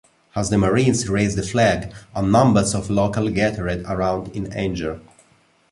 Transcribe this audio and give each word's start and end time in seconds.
As 0.35 0.49
the 0.49 0.57
Marines 0.57 1.07
raised 1.07 1.37
the 1.37 1.43
flag, 1.43 1.93
a 2.15 2.23
number 2.23 2.61
of 2.61 2.89
locals 2.89 3.33
gathered 3.35 3.83
around 3.87 4.29
in 4.35 4.51
anger. 4.51 4.99